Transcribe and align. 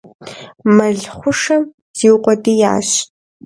Мэл 0.75 0.97
хъушэм 1.17 1.63
зиукъуэдиящ. 1.97 2.89